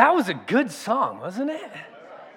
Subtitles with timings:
[0.00, 1.70] That was a good song, wasn't it?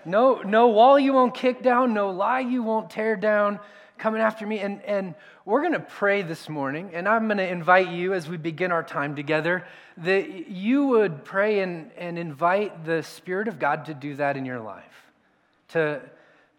[0.04, 3.58] No, no wall you won't kick down, no lie you won't tear down,
[3.98, 4.60] coming after me.
[4.60, 8.28] And, and we're going to pray this morning, and I'm going to invite you as
[8.28, 13.60] we begin our time together that you would pray and, and invite the Spirit of
[13.60, 15.12] God to do that in your life,
[15.70, 16.02] to,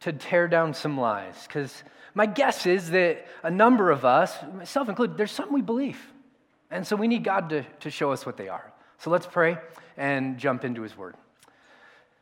[0.00, 1.34] to tear down some lies.
[1.46, 6.00] Because my guess is that a number of us, myself included, there's something we believe.
[6.70, 8.72] And so we need God to, to show us what they are.
[8.96, 9.58] So let's pray
[9.96, 11.14] and jump into his word.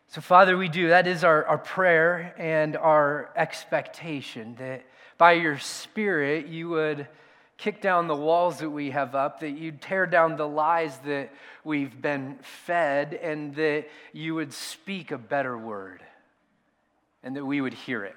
[0.09, 0.89] So, Father, we do.
[0.89, 4.85] That is our, our prayer and our expectation that
[5.17, 7.09] by your Spirit you would
[7.57, 11.33] kick down the walls that we have up, that you'd tear down the lies that
[11.65, 16.03] we've been fed, and that you would speak a better word,
[17.23, 18.17] and that we would hear it.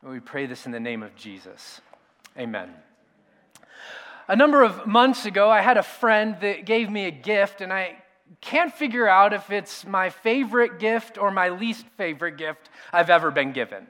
[0.00, 1.80] And we pray this in the name of Jesus.
[2.38, 2.70] Amen.
[4.28, 7.72] A number of months ago, I had a friend that gave me a gift, and
[7.72, 7.96] I
[8.40, 13.30] can't figure out if it's my favorite gift or my least favorite gift I've ever
[13.30, 13.86] been given.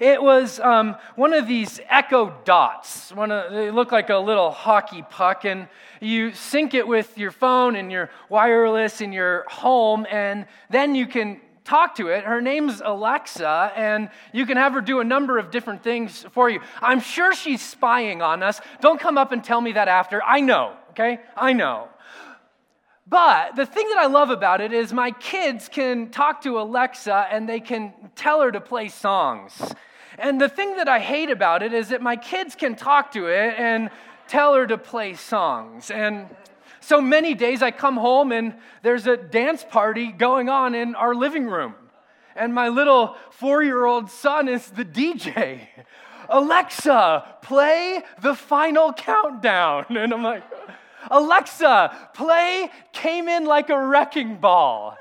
[0.00, 3.12] It was um, one of these echo dots.
[3.12, 5.68] One of, they look like a little hockey puck, and
[6.00, 11.06] you sync it with your phone and your wireless in your home, and then you
[11.06, 12.24] can talk to it.
[12.24, 16.50] Her name's Alexa, and you can have her do a number of different things for
[16.50, 16.60] you.
[16.80, 18.60] I'm sure she's spying on us.
[18.80, 20.22] Don't come up and tell me that after.
[20.22, 21.20] I know, okay?
[21.36, 21.88] I know.
[23.06, 27.28] But the thing that I love about it is my kids can talk to Alexa
[27.30, 29.74] and they can tell her to play songs.
[30.18, 33.26] And the thing that I hate about it is that my kids can talk to
[33.26, 33.90] it and
[34.26, 35.90] tell her to play songs.
[35.90, 36.28] And
[36.80, 41.14] so many days I come home and there's a dance party going on in our
[41.14, 41.74] living room.
[42.36, 45.68] And my little four year old son is the DJ.
[46.28, 49.86] Alexa, play the final countdown.
[49.96, 50.42] And I'm like,
[51.10, 54.96] Alexa, play Came in Like a Wrecking Ball.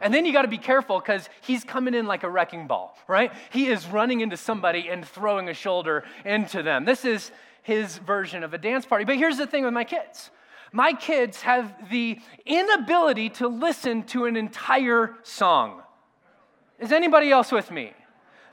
[0.00, 2.96] And then you got to be careful because he's coming in like a wrecking ball,
[3.08, 3.32] right?
[3.50, 6.84] He is running into somebody and throwing a shoulder into them.
[6.84, 7.30] This is
[7.62, 9.04] his version of a dance party.
[9.04, 10.30] But here's the thing with my kids
[10.72, 15.80] my kids have the inability to listen to an entire song.
[16.78, 17.92] Is anybody else with me?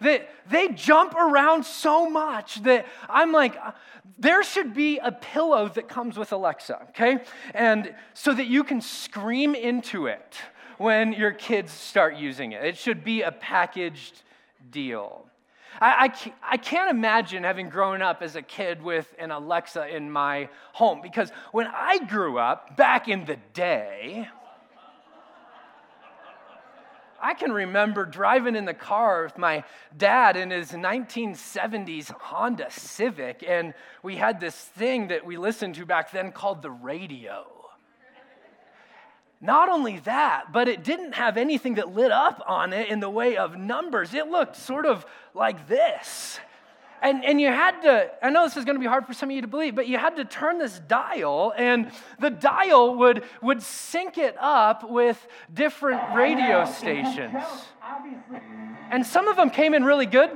[0.04, 3.72] That they jump around so much that I'm like, uh,
[4.20, 7.20] there should be a pillow that comes with Alexa, okay?
[7.54, 10.38] And so that you can scream into it
[10.78, 12.64] when your kids start using it.
[12.64, 14.24] It should be a packaged
[14.70, 15.26] deal.
[15.82, 20.12] I, I, I, can't imagine having grown up as a kid with an Alexa in
[20.12, 24.30] my home because when I grew up back in the day,
[27.24, 29.64] I can remember driving in the car with my
[29.96, 33.74] dad in his 1970s Honda Civic, and
[34.04, 37.46] we had this thing that we listened to back then called the radio.
[39.40, 43.10] Not only that, but it didn't have anything that lit up on it in the
[43.10, 44.14] way of numbers.
[44.14, 46.42] It looked sort of like this.
[47.04, 49.30] And, and you had to, I know this is going to be hard for some
[49.30, 53.26] of you to believe, but you had to turn this dial, and the dial would,
[53.42, 57.44] would sync it up with different radio stations.
[58.90, 60.30] And some of them came in really good,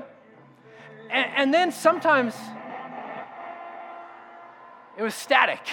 [1.10, 2.36] and, and then sometimes
[4.98, 5.66] it was static.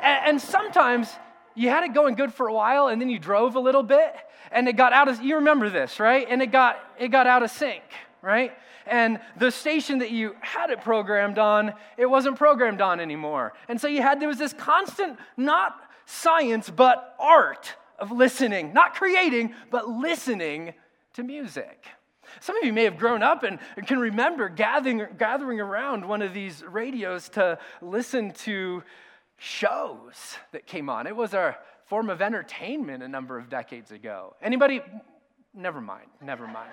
[0.00, 1.10] And, and sometimes
[1.54, 4.14] you had it going good for a while and then you drove a little bit
[4.50, 7.42] and it got out of you remember this right and it got it got out
[7.42, 7.82] of sync
[8.22, 8.52] right
[8.86, 13.80] and the station that you had it programmed on it wasn't programmed on anymore and
[13.80, 15.76] so you had there was this constant not
[16.06, 20.72] science but art of listening not creating but listening
[21.12, 21.86] to music
[22.40, 26.32] some of you may have grown up and can remember gathering, gathering around one of
[26.32, 28.82] these radios to listen to
[29.36, 31.06] shows that came on.
[31.06, 34.34] It was a form of entertainment a number of decades ago.
[34.40, 34.80] Anybody?
[35.54, 36.70] Never mind, never mind.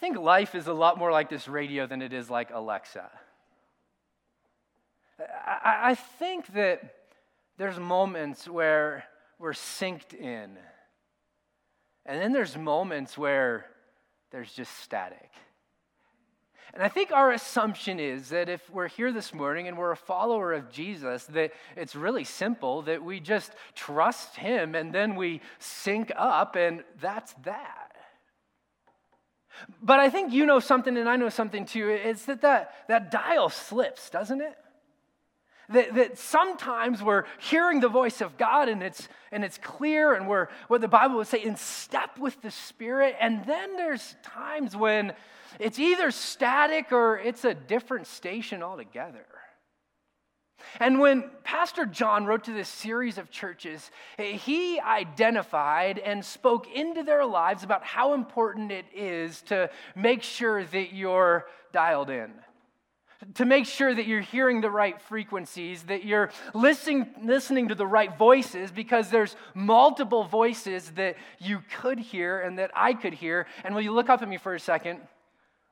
[0.00, 3.10] Think life is a lot more like this radio than it is like Alexa.
[5.18, 6.94] I, I think that
[7.56, 9.04] there's moments where
[9.38, 10.56] we're synced in,
[12.04, 13.66] and then there's moments where
[14.30, 15.30] there's just static.
[16.74, 19.96] And I think our assumption is that if we're here this morning and we're a
[19.96, 25.40] follower of Jesus, that it's really simple, that we just trust Him and then we
[25.58, 27.85] sync up, and that's that.
[29.82, 31.88] But I think you know something and I know something too.
[31.88, 34.56] It's that that, that dial slips, doesn't it?
[35.68, 40.28] That, that sometimes we're hearing the voice of God and it's, and it's clear and
[40.28, 43.16] we're, what the Bible would say, in step with the Spirit.
[43.20, 45.12] And then there's times when
[45.58, 49.26] it's either static or it's a different station altogether.
[50.80, 57.02] And when Pastor John wrote to this series of churches, he identified and spoke into
[57.02, 62.32] their lives about how important it is to make sure that you're dialed in
[63.34, 67.86] to make sure that you're hearing the right frequencies, that you're listening, listening to the
[67.86, 73.46] right voices, because there's multiple voices that you could hear and that I could hear.
[73.64, 75.00] And will you look up at me for a second?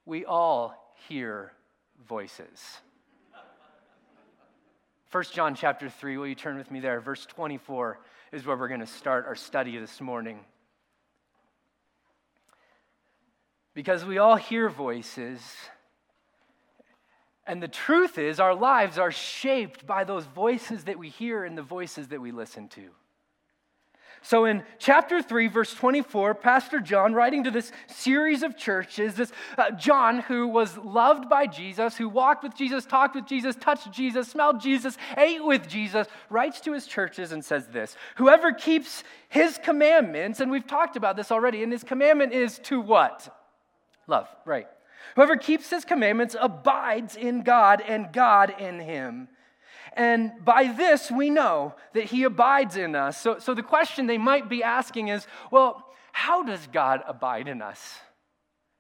[0.07, 1.53] We all hear
[2.07, 2.81] voices.
[5.15, 7.01] 1 John chapter 3, will you turn with me there?
[7.01, 8.01] Verse 24
[8.33, 10.41] is where we're going to start our study this morning.
[13.75, 15.41] Because we all hear voices,
[17.47, 21.57] and the truth is, our lives are shaped by those voices that we hear and
[21.57, 22.91] the voices that we listen to.
[24.25, 29.31] So, in chapter 3, verse 24, Pastor John, writing to this series of churches, this
[29.59, 33.93] uh, John who was loved by Jesus, who walked with Jesus, talked with Jesus, touched
[33.93, 39.05] Jesus, smelled Jesus, ate with Jesus, writes to his churches and says this Whoever keeps
[39.29, 43.29] his commandments, and we've talked about this already, and his commandment is to what?
[44.07, 44.69] Love, right.
[45.17, 49.29] Whoever keeps his commandments abides in God and God in him.
[49.95, 53.21] And by this we know that he abides in us.
[53.21, 57.63] So, so the question they might be asking is well, how does God abide in
[57.63, 57.99] us?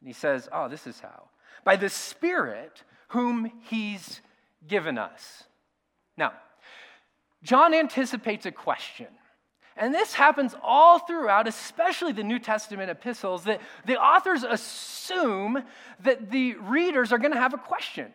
[0.00, 1.28] And he says, oh, this is how
[1.64, 4.20] by the Spirit whom he's
[4.66, 5.44] given us.
[6.16, 6.32] Now,
[7.42, 9.08] John anticipates a question.
[9.76, 15.64] And this happens all throughout, especially the New Testament epistles, that the authors assume
[16.00, 18.12] that the readers are going to have a question.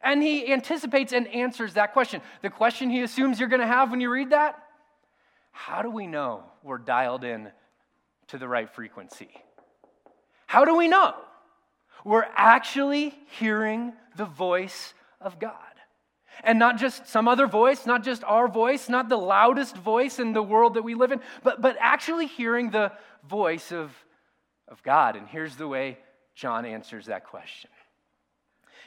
[0.00, 2.20] And he anticipates and answers that question.
[2.42, 4.62] The question he assumes you're going to have when you read that
[5.58, 7.50] how do we know we're dialed in
[8.28, 9.28] to the right frequency?
[10.46, 11.16] How do we know
[12.04, 15.52] we're actually hearing the voice of God?
[16.44, 20.32] And not just some other voice, not just our voice, not the loudest voice in
[20.32, 22.92] the world that we live in, but, but actually hearing the
[23.28, 23.90] voice of,
[24.68, 25.16] of God.
[25.16, 25.98] And here's the way
[26.36, 27.70] John answers that question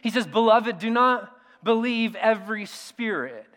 [0.01, 1.31] He says, Beloved, do not
[1.63, 3.47] believe every spirit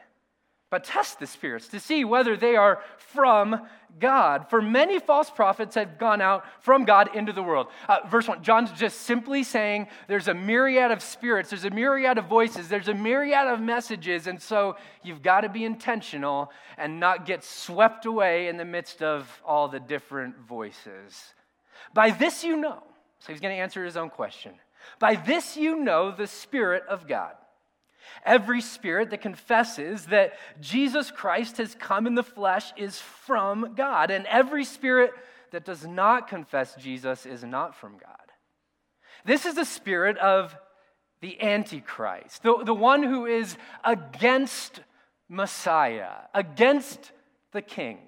[0.75, 3.61] but test the spirits to see whether they are from
[4.01, 4.51] God.
[4.51, 7.69] For many false prophets have gone out from God into the world.
[7.89, 12.19] Uh, verse 1, John's just simply saying there's a myriad of spirits, there's a myriad
[12.19, 16.99] of voices, there's a myriad of messages, and so you've got to be intentional and
[16.99, 21.35] not get swept away in the midst of all the different voices.
[21.93, 22.83] By this you know,
[23.21, 24.55] so he's going to answer his own question.
[24.99, 27.33] By this you know the Spirit of God.
[28.25, 34.11] Every spirit that confesses that Jesus Christ has come in the flesh is from God,
[34.11, 35.13] and every spirit
[35.51, 38.11] that does not confess Jesus is not from God.
[39.25, 40.57] This is the spirit of
[41.21, 44.81] the Antichrist, the, the one who is against
[45.29, 47.13] Messiah, against
[47.53, 47.99] the King.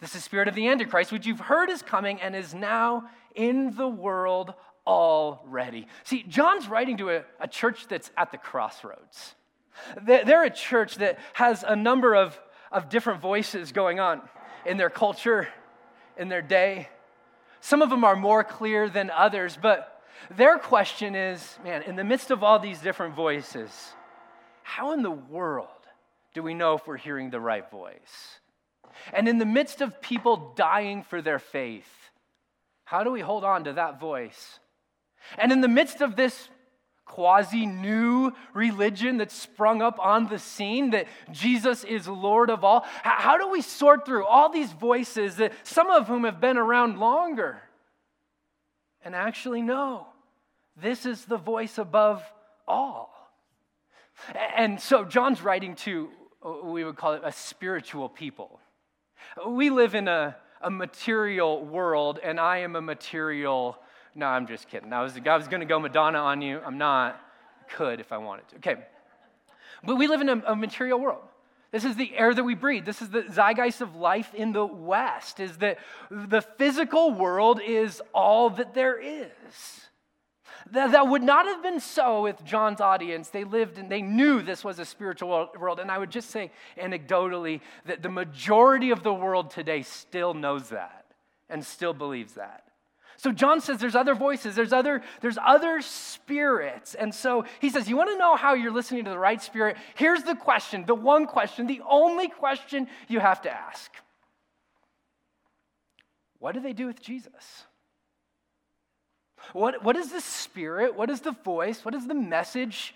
[0.00, 3.04] This is the spirit of the Antichrist, which you've heard is coming and is now
[3.34, 4.54] in the world
[4.86, 5.86] already.
[6.04, 9.34] See, John's writing to a, a church that's at the crossroads.
[10.02, 12.38] They're a church that has a number of,
[12.70, 14.22] of different voices going on
[14.66, 15.48] in their culture,
[16.16, 16.88] in their day.
[17.60, 22.04] Some of them are more clear than others, but their question is man, in the
[22.04, 23.70] midst of all these different voices,
[24.62, 25.68] how in the world
[26.34, 28.40] do we know if we're hearing the right voice?
[29.12, 31.90] And in the midst of people dying for their faith,
[32.84, 34.60] how do we hold on to that voice?
[35.38, 36.48] And in the midst of this
[37.04, 42.86] quasi new religion that's sprung up on the scene that Jesus is Lord of all,
[43.02, 46.98] how do we sort through all these voices that some of whom have been around
[46.98, 47.60] longer
[49.04, 50.06] and actually know
[50.80, 52.22] this is the voice above
[52.66, 53.12] all?
[54.56, 56.08] And so John's writing to,
[56.44, 58.60] uh, we would call it a spiritual people.
[59.46, 63.78] We live in a, a material world, and I am a material
[64.14, 64.92] no, I'm just kidding.
[64.92, 66.60] I was, I was going to go Madonna on you.
[66.64, 67.20] I'm not.
[67.70, 68.56] Could if I wanted to.
[68.56, 68.76] Okay.
[69.84, 71.22] But we live in a, a material world.
[71.70, 72.84] This is the air that we breathe.
[72.84, 75.78] This is the zeitgeist of life in the West, is that
[76.10, 79.80] the physical world is all that there is.
[80.70, 83.30] That, that would not have been so with John's audience.
[83.30, 85.80] They lived and they knew this was a spiritual world.
[85.80, 90.68] And I would just say anecdotally that the majority of the world today still knows
[90.68, 91.06] that
[91.48, 92.64] and still believes that.
[93.22, 96.96] So John says there's other voices, there's other, there's other spirits.
[96.96, 99.76] And so he says, You want to know how you're listening to the right spirit?
[99.94, 103.92] Here's the question, the one question, the only question you have to ask.
[106.40, 107.64] What do they do with Jesus?
[109.52, 110.96] What, what is the spirit?
[110.96, 111.84] What is the voice?
[111.84, 112.92] What is the message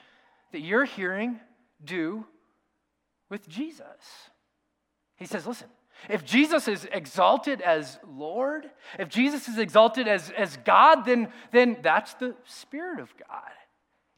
[0.51, 1.39] that you're hearing
[1.85, 2.27] do
[3.29, 3.87] with Jesus.
[5.15, 5.69] He says, listen,
[6.09, 11.79] if Jesus is exalted as Lord, if Jesus is exalted as, as God, then, then
[11.83, 13.51] that's the Spirit of God.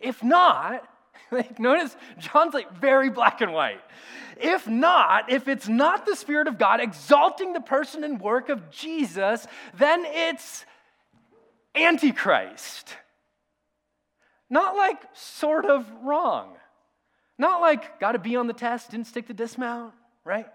[0.00, 0.86] If not,
[1.30, 3.80] like notice John's like very black and white.
[4.40, 8.70] If not, if it's not the Spirit of God exalting the person and work of
[8.70, 10.64] Jesus, then it's
[11.74, 12.96] Antichrist.
[14.50, 16.54] Not like sort of wrong.
[17.38, 19.94] Not like got to be on the test, didn't stick the dismount,
[20.24, 20.46] right?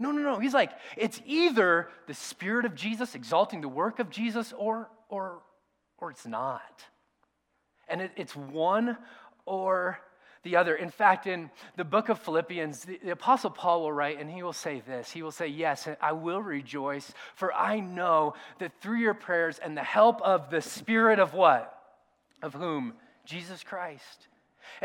[0.00, 0.40] No, no, no.
[0.40, 5.42] He's like, it's either the Spirit of Jesus exalting the work of Jesus or, or,
[5.98, 6.84] or it's not.
[7.86, 8.96] And it, it's one
[9.44, 10.00] or
[10.42, 10.74] the other.
[10.74, 14.42] In fact, in the book of Philippians, the, the, Apostle Paul will write, and he
[14.42, 18.98] will say this He will say, Yes, I will rejoice, for I know that through
[18.98, 21.76] your prayers and the help of the Spirit of what?
[22.42, 22.94] Of whom?
[23.26, 24.28] Jesus Christ.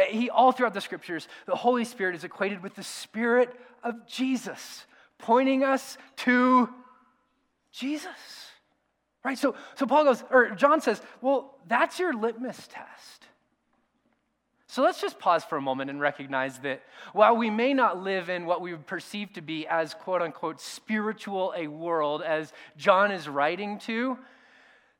[0.09, 4.85] He, all throughout the scriptures, the Holy Spirit is equated with the Spirit of Jesus,
[5.17, 6.69] pointing us to
[7.71, 8.09] Jesus.
[9.23, 9.37] Right?
[9.37, 13.25] So, so Paul goes, or John says, well, that's your litmus test.
[14.67, 18.29] So let's just pause for a moment and recognize that while we may not live
[18.29, 23.11] in what we would perceive to be as quote unquote spiritual a world as John
[23.11, 24.17] is writing to,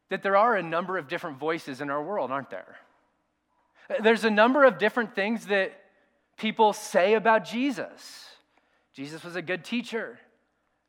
[0.10, 2.78] that there are a number of different voices in our world, aren't there?
[4.02, 5.74] There's a number of different things that
[6.38, 8.30] people say about Jesus.
[8.96, 10.18] Jesus was a good teacher,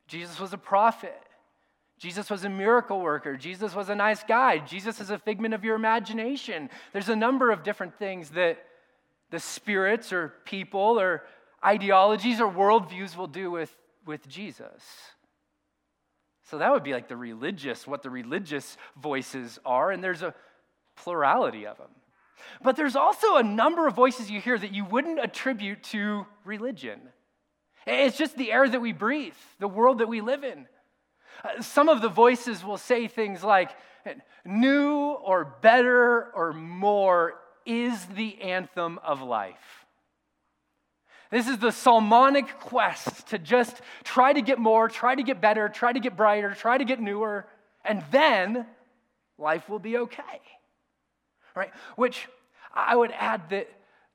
[0.07, 1.21] Jesus was a prophet.
[1.99, 3.39] Jesus was a miracle worker.
[3.39, 4.59] Jesus was a nice guy.
[4.59, 6.69] Jesus is a figment of your imagination.
[6.93, 8.59] There's a number of different things that
[9.31, 11.25] the spirits or people or
[11.65, 14.83] ideologies or worldviews will do with, with Jesus.
[16.51, 20.35] So that would be like the religious, what the religious voices are, and there's a
[20.97, 21.91] plurality of them.
[22.63, 27.01] But there's also a number of voices you hear that you wouldn't attribute to religion.
[27.87, 30.67] It's just the air that we breathe, the world that we live in.
[31.45, 33.71] Uh, some of the voices will say things like,
[34.45, 39.85] new or better or more is the anthem of life.
[41.31, 45.69] This is the Solomonic quest to just try to get more, try to get better,
[45.69, 47.47] try to get brighter, try to get newer,
[47.85, 48.67] and then
[49.39, 50.41] life will be okay
[51.57, 51.73] right?
[51.97, 52.29] Which
[52.73, 53.69] I would add that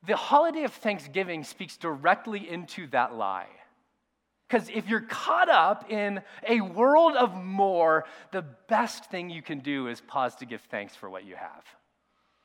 [0.06, 3.50] the holiday of Thanksgiving speaks directly into that lie.
[4.52, 9.60] Because if you're caught up in a world of more, the best thing you can
[9.60, 11.64] do is pause to give thanks for what you have.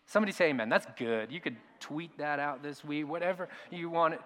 [0.06, 0.68] Somebody say amen.
[0.68, 1.32] That's good.
[1.32, 4.20] You could tweet that out this week, whatever you want it.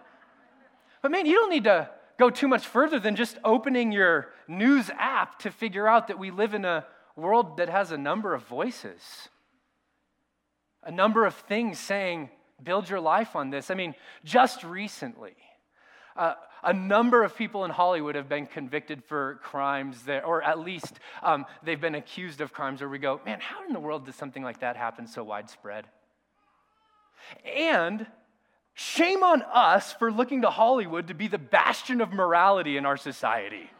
[1.00, 4.90] But man, you don't need to go too much further than just opening your news
[4.98, 6.84] app to figure out that we live in a
[7.16, 9.30] world that has a number of voices
[10.82, 12.30] a number of things saying,
[12.62, 13.70] build your life on this.
[13.70, 13.94] I mean,
[14.24, 15.34] just recently,
[16.62, 21.00] a number of people in Hollywood have been convicted for crimes that, or at least
[21.22, 24.14] um, they've been accused of crimes where we go, man, how in the world does
[24.14, 25.86] something like that happen so widespread?
[27.56, 28.06] And
[28.74, 32.96] shame on us for looking to Hollywood to be the bastion of morality in our
[32.96, 33.70] society.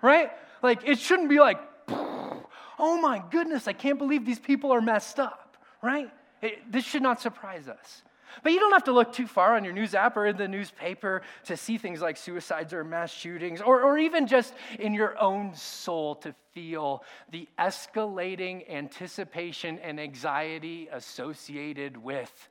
[0.00, 0.30] right?
[0.62, 5.20] Like, it shouldn't be like, oh my goodness, I can't believe these people are messed
[5.20, 5.42] up
[5.82, 6.10] right?
[6.40, 8.02] It, this should not surprise us.
[8.42, 10.48] But you don't have to look too far on your news app or in the
[10.48, 15.18] newspaper to see things like suicides or mass shootings, or, or even just in your
[15.20, 22.48] own soul to feel the escalating anticipation and anxiety associated with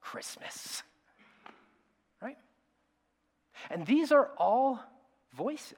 [0.00, 0.82] Christmas.
[2.20, 2.38] Right?
[3.70, 4.80] And these are all
[5.34, 5.76] voices,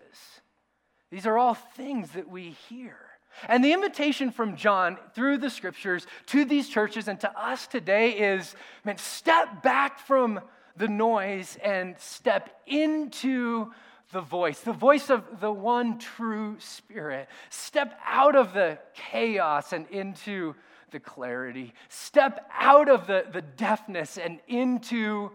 [1.11, 3.08] these are all things that we hear.
[3.47, 8.11] And the invitation from John through the scriptures to these churches and to us today
[8.13, 8.55] is
[8.85, 10.41] man, step back from
[10.77, 13.73] the noise and step into
[14.13, 17.29] the voice, the voice of the one true spirit.
[17.51, 20.55] Step out of the chaos and into
[20.91, 21.75] the clarity.
[21.89, 25.31] Step out of the, the deafness and into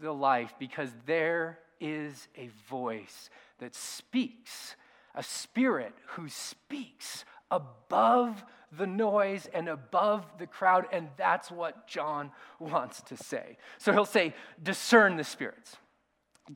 [0.00, 4.76] the life because there is a voice that speaks,
[5.14, 8.44] a spirit who speaks above
[8.76, 10.86] the noise and above the crowd.
[10.92, 13.56] And that's what John wants to say.
[13.78, 15.76] So he'll say, discern the spirits,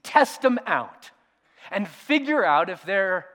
[0.03, 1.11] test them out,
[1.71, 3.27] and figure out if they're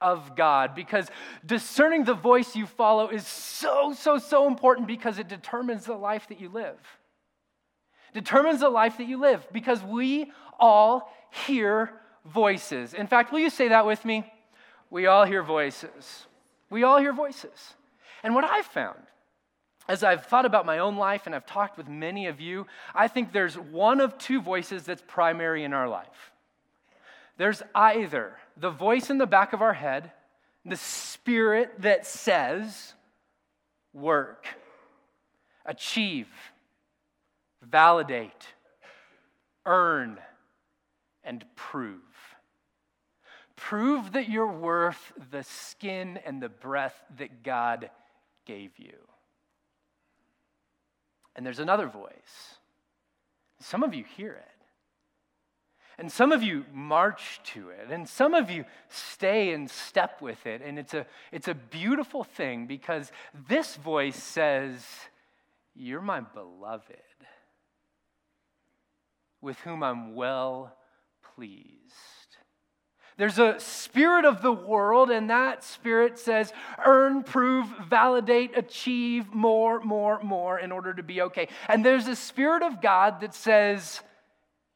[0.00, 0.74] of God.
[0.74, 1.10] Because
[1.44, 6.28] discerning the voice you follow is so, so, so important because it determines the life
[6.28, 6.78] that you live.
[8.14, 11.12] Determines the life that you live because we all
[11.46, 11.92] hear
[12.24, 12.94] voices.
[12.94, 14.30] In fact, will you say that with me?
[14.90, 16.27] We all hear voices.
[16.70, 17.74] We all hear voices.
[18.22, 18.98] And what I've found
[19.88, 23.08] as I've thought about my own life and I've talked with many of you, I
[23.08, 26.32] think there's one of two voices that's primary in our life.
[27.38, 30.12] There's either the voice in the back of our head,
[30.64, 32.92] the spirit that says,
[33.94, 34.46] work,
[35.64, 36.28] achieve,
[37.62, 38.46] validate,
[39.64, 40.18] earn,
[41.24, 42.00] and prove.
[43.58, 47.90] Prove that you're worth the skin and the breath that God
[48.46, 48.94] gave you.
[51.34, 52.58] And there's another voice.
[53.60, 54.44] Some of you hear it.
[55.98, 60.46] And some of you march to it, and some of you stay in step with
[60.46, 60.62] it.
[60.64, 63.10] And it's a, it's a beautiful thing because
[63.48, 64.84] this voice says,
[65.74, 66.94] You're my beloved,
[69.40, 70.76] with whom I'm well
[71.34, 72.17] pleased.
[73.18, 76.52] There's a spirit of the world, and that spirit says,
[76.86, 81.48] earn, prove, validate, achieve more, more, more in order to be okay.
[81.66, 84.00] And there's a spirit of God that says,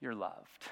[0.01, 0.69] you're loved.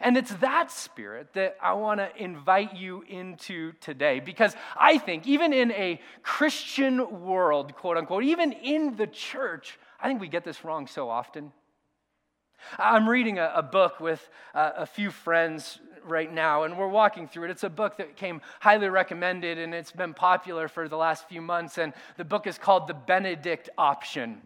[0.00, 5.26] And it's that spirit that I want to invite you into today because I think,
[5.26, 10.42] even in a Christian world, quote unquote, even in the church, I think we get
[10.42, 11.52] this wrong so often.
[12.78, 17.28] I'm reading a, a book with uh, a few friends right now, and we're walking
[17.28, 17.50] through it.
[17.50, 21.42] It's a book that came highly recommended, and it's been popular for the last few
[21.42, 21.78] months.
[21.78, 24.42] And the book is called The Benedict Option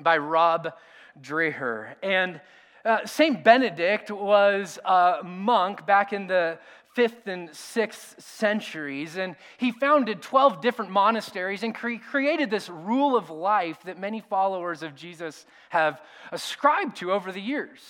[0.00, 0.72] by Rod
[1.20, 1.94] Dreher.
[2.02, 2.40] And
[2.84, 6.58] uh, Saint Benedict was a monk back in the
[6.96, 13.14] fifth and sixth centuries, and he founded 12 different monasteries and cre- created this rule
[13.14, 16.00] of life that many followers of Jesus have
[16.32, 17.80] ascribed to over the years.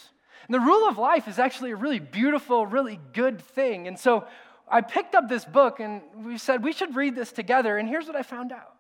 [0.49, 3.87] And the rule of life is actually a really beautiful, really good thing.
[3.87, 4.27] And so
[4.69, 8.09] I picked up this book and we said we should read this together, and here's
[8.09, 8.75] what I found out.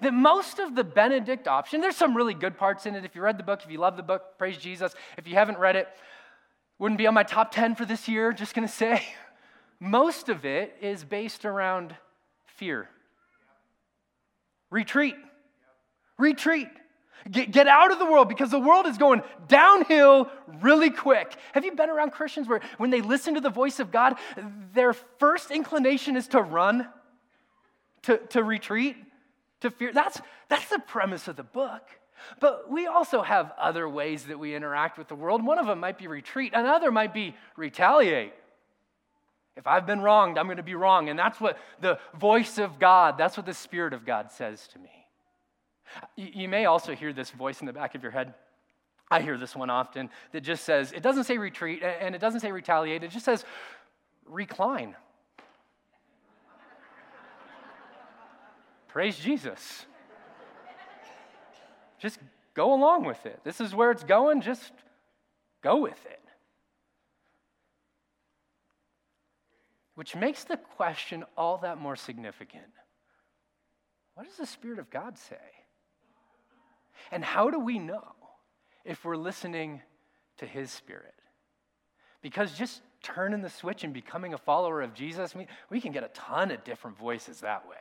[0.00, 3.04] That most of the Benedict option, there's some really good parts in it.
[3.04, 4.94] If you read the book, if you love the book, praise Jesus.
[5.18, 5.86] If you haven't read it,
[6.78, 9.04] wouldn't be on my top 10 for this year, just gonna say.
[9.80, 11.96] Most of it is based around
[12.56, 12.88] fear.
[14.70, 15.16] Retreat.
[16.18, 16.68] Retreat.
[17.30, 20.30] Get, get out of the world because the world is going downhill
[20.62, 21.34] really quick.
[21.52, 24.16] Have you been around Christians where when they listen to the voice of God,
[24.74, 26.88] their first inclination is to run,
[28.02, 28.96] to, to retreat,
[29.60, 29.92] to fear?
[29.92, 31.82] That's, that's the premise of the book.
[32.38, 35.44] But we also have other ways that we interact with the world.
[35.44, 38.32] One of them might be retreat, another might be retaliate.
[39.56, 41.08] If I've been wronged, I'm going to be wrong.
[41.08, 44.78] And that's what the voice of God, that's what the Spirit of God says to
[44.78, 44.90] me.
[46.16, 48.34] You may also hear this voice in the back of your head.
[49.10, 52.40] I hear this one often that just says, it doesn't say retreat and it doesn't
[52.40, 53.44] say retaliate, it just says
[54.24, 54.94] recline.
[58.86, 59.84] Praise Jesus.
[61.98, 62.18] Just
[62.54, 63.40] go along with it.
[63.44, 64.72] This is where it's going, just
[65.62, 66.20] go with it.
[70.00, 72.72] Which makes the question all that more significant.
[74.14, 75.36] What does the Spirit of God say?
[77.12, 78.14] And how do we know
[78.82, 79.82] if we're listening
[80.38, 81.12] to His Spirit?
[82.22, 86.02] Because just turning the switch and becoming a follower of Jesus, we, we can get
[86.02, 87.76] a ton of different voices that way.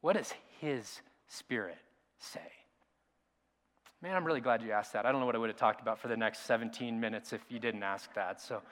[0.00, 1.76] What does His Spirit
[2.18, 2.40] say?
[4.00, 5.04] Man, I'm really glad you asked that.
[5.04, 7.42] I don't know what I would have talked about for the next 17 minutes if
[7.50, 8.40] you didn't ask that.
[8.40, 8.62] So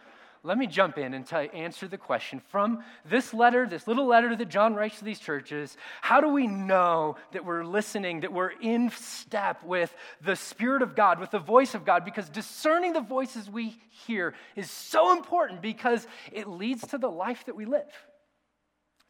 [0.44, 4.48] let me jump in and answer the question from this letter, this little letter that
[4.48, 5.76] John writes to these churches.
[6.00, 10.94] How do we know that we're listening, that we're in step with the Spirit of
[10.94, 12.04] God, with the voice of God?
[12.04, 17.44] Because discerning the voices we hear is so important because it leads to the life
[17.46, 17.92] that we live.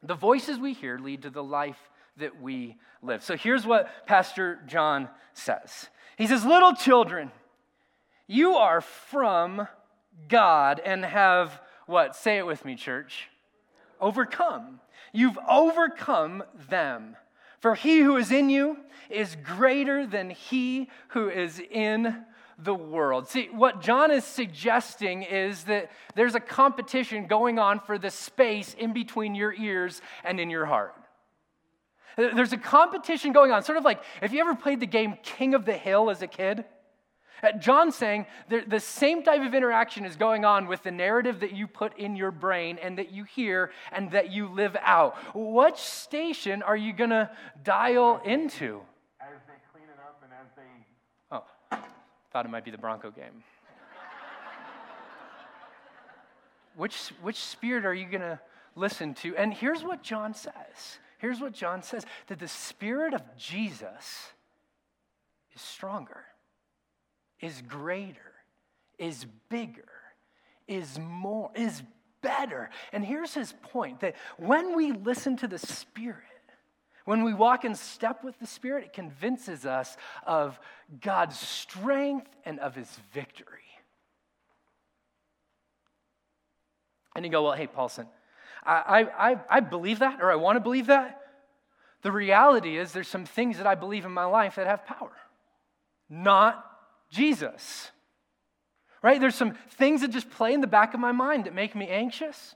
[0.02, 3.22] The voices we hear lead to the life that we live.
[3.22, 7.30] So here's what Pastor John says He says, Little children,
[8.26, 9.68] you are from
[10.28, 12.16] God and have what?
[12.16, 13.28] Say it with me, church.
[14.00, 14.80] Overcome.
[15.12, 17.16] You've overcome them.
[17.60, 18.76] For he who is in you
[19.10, 22.24] is greater than he who is in
[22.58, 23.28] the world.
[23.28, 28.74] See, what John is suggesting is that there's a competition going on for the space
[28.74, 30.94] in between your ears and in your heart.
[32.16, 35.54] There's a competition going on, sort of like if you ever played the game King
[35.54, 36.64] of the Hill as a kid.
[37.58, 41.66] John's saying the same type of interaction is going on with the narrative that you
[41.66, 45.16] put in your brain and that you hear and that you live out.
[45.34, 47.30] What station are you going to
[47.62, 48.80] dial into?
[49.20, 50.62] As they clean it up and as they.
[51.30, 51.44] Oh,
[52.32, 53.44] thought it might be the Bronco game.
[56.76, 58.40] which, which spirit are you going to
[58.74, 59.36] listen to?
[59.36, 64.32] And here's what John says here's what John says that the Spirit of Jesus
[65.54, 66.24] is stronger,
[67.40, 68.32] is greater,
[68.98, 69.88] is bigger,
[70.66, 71.82] is more, is
[72.20, 72.70] better.
[72.92, 76.24] And here's his point that when we listen to the Spirit,
[77.04, 79.96] when we walk in step with the Spirit, it convinces us
[80.26, 80.58] of
[81.00, 83.62] God's strength and of his victory.
[87.16, 88.06] And you go, well, hey, Paulson,
[88.64, 91.20] I, I, I believe that or I want to believe that.
[92.02, 95.10] The reality is there's some things that I believe in my life that have power,
[96.08, 96.64] not
[97.10, 97.90] Jesus.
[99.02, 99.20] Right?
[99.20, 101.88] There's some things that just play in the back of my mind that make me
[101.88, 102.54] anxious.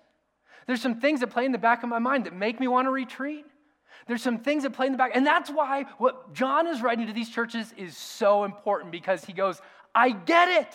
[0.67, 2.87] There's some things that play in the back of my mind that make me want
[2.87, 3.47] to retreat.
[4.07, 5.13] There's some things that play in the back.
[5.15, 9.33] And that's why what John is writing to these churches is so important because he
[9.33, 9.61] goes,
[9.95, 10.75] I get it.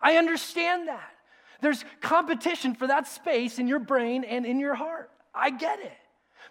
[0.00, 1.10] I understand that.
[1.60, 5.10] There's competition for that space in your brain and in your heart.
[5.34, 5.92] I get it.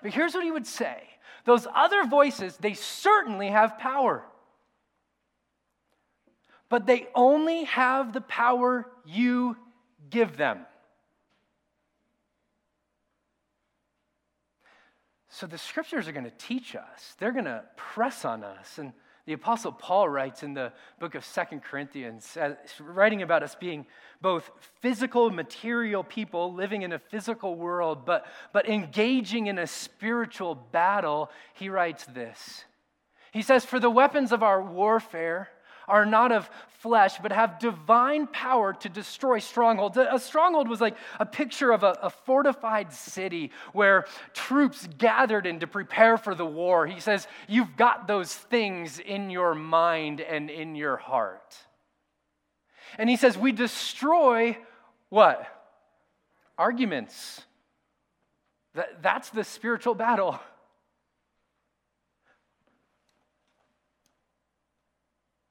[0.02, 1.04] But here's what he would say
[1.46, 4.24] those other voices, they certainly have power.
[6.72, 9.58] But they only have the power you
[10.10, 10.66] give them.
[15.28, 18.78] So the scriptures are going to teach us, they're going to press on us.
[18.78, 18.94] And
[19.26, 23.86] the Apostle Paul writes in the book of Second Corinthians, uh, writing about us being
[24.22, 30.56] both physical, material people living in a physical world, but, but engaging in a spiritual
[30.56, 31.32] battle.
[31.54, 32.64] He writes this
[33.34, 35.50] He says, For the weapons of our warfare,
[35.88, 36.50] are not of
[36.82, 39.98] flesh, but have divine power to destroy strongholds.
[39.98, 45.60] A stronghold was like a picture of a, a, fortified city where troops gathered in
[45.60, 46.88] to prepare for the war.
[46.88, 51.56] He says, You've got those things in your mind and in your heart.
[52.98, 54.58] And he says, We destroy
[55.10, 55.46] what?
[56.58, 57.42] Arguments.
[58.74, 60.40] That, that's the spiritual battle.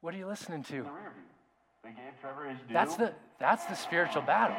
[0.00, 0.86] What are you listening to?
[2.72, 4.56] That's the, that's the spiritual battle.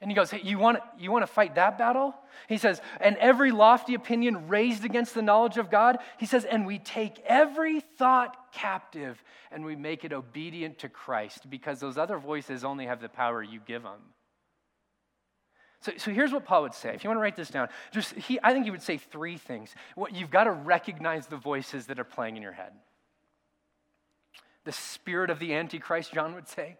[0.00, 2.12] And he goes, hey, you want, you want to fight that battle?
[2.48, 6.66] He says, and every lofty opinion raised against the knowledge of God, he says, and
[6.66, 9.22] we take every thought captive
[9.52, 13.44] and we make it obedient to Christ because those other voices only have the power
[13.44, 14.00] you give them.
[15.82, 16.94] So, so here's what Paul would say.
[16.94, 19.36] If you want to write this down, just he, I think he would say three
[19.36, 19.72] things.
[19.94, 22.72] What, you've got to recognize the voices that are playing in your head
[24.64, 26.76] the spirit of the Antichrist, John would say.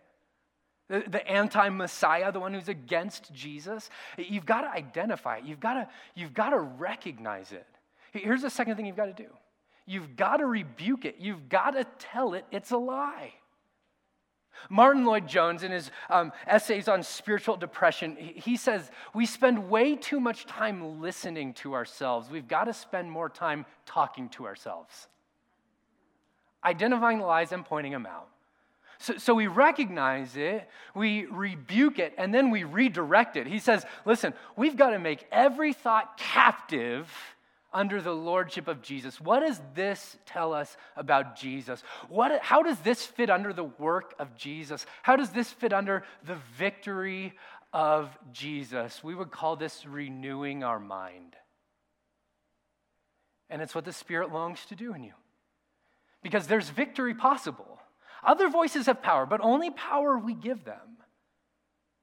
[0.89, 3.89] The, the anti Messiah, the one who's against Jesus.
[4.19, 5.45] You've got to identify it.
[5.45, 7.67] You've got to, you've got to recognize it.
[8.13, 9.29] Here's the second thing you've got to do
[9.85, 13.33] you've got to rebuke it, you've got to tell it it's a lie.
[14.69, 20.21] Martyn Lloyd-Jones, in his um, essays on spiritual depression, he says, We spend way too
[20.21, 22.31] much time listening to ourselves.
[22.31, 25.09] We've got to spend more time talking to ourselves
[26.65, 28.29] identifying the lies and pointing them out.
[28.99, 33.49] So, so, we recognize it, we rebuke it, and then we redirect it.
[33.49, 37.11] He says, listen, we've got to make every thought captive
[37.73, 39.21] under the lordship of Jesus.
[39.21, 41.83] What does this tell us about Jesus?
[42.09, 44.87] What, how does this fit under the work of Jesus?
[45.03, 47.35] How does this fit under the victory
[47.73, 49.03] of Jesus?
[49.03, 51.35] We would call this renewing our mind.
[53.51, 55.13] And it's what the Spirit longs to do in you
[56.23, 57.79] because there's victory possible.
[58.25, 60.99] Other voices have power, but only power we give them.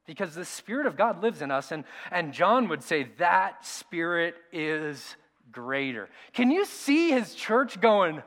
[0.05, 4.35] Because the Spirit of God lives in us, and, and John would say that Spirit
[4.51, 5.15] is
[5.51, 6.09] greater.
[6.33, 8.21] Can you see his church going,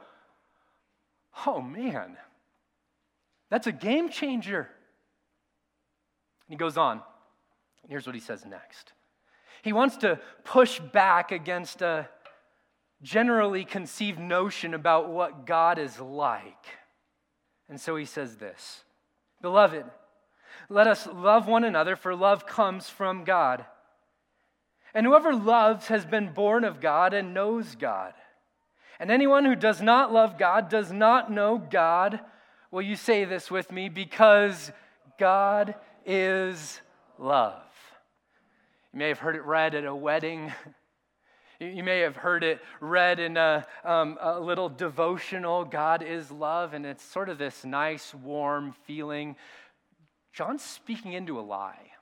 [1.47, 2.17] oh man,
[3.51, 4.61] that's a game changer?
[4.61, 4.69] And
[6.51, 7.03] he goes on.
[7.89, 8.93] Here's what he says next.
[9.63, 12.09] He wants to push back against a
[13.03, 16.67] generally conceived notion about what God is like.
[17.69, 18.85] And so he says this
[19.41, 19.85] Beloved,
[20.69, 23.65] let us love one another, for love comes from God.
[24.95, 28.13] And whoever loves has been born of God and knows God.
[29.01, 32.21] And anyone who does not love God does not know God.
[32.71, 33.89] Will you say this with me?
[33.89, 34.71] Because
[35.19, 36.81] God is
[37.19, 37.63] love.
[38.93, 40.53] You may have heard it read at a wedding.
[41.63, 46.75] You may have heard it read in a, um, a, little devotional, God is love,
[46.75, 49.37] and it's sort of this nice, warm feeling.
[50.33, 51.93] John's speaking into a lie.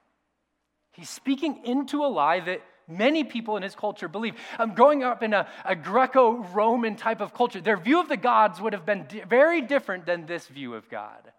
[0.93, 4.35] He's speaking into a lie that many people in his culture believe.
[4.59, 8.17] Um, growing up in a, a Greco Roman type of culture, their view of the
[8.17, 11.33] gods would have been di- very different than this view of God.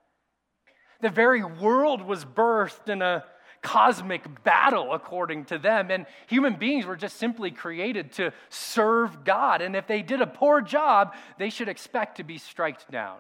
[1.02, 3.24] The very world was birthed in a
[3.62, 5.92] cosmic battle according to them.
[5.92, 9.62] And human beings were just simply created to serve God.
[9.62, 13.20] And if they did a poor job, they should expect to be striked down.